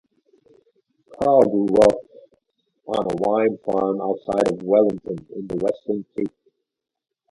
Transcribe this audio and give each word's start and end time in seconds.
Carl 1.15 1.47
grew 1.47 1.75
up 1.77 1.95
on 2.87 3.05
a 3.05 3.15
wine 3.19 3.55
farm 3.63 4.01
outside 4.01 4.51
of 4.51 4.63
Wellington 4.63 5.27
in 5.35 5.45
the 5.45 5.57
Western 5.57 6.03
Cape. 6.17 6.33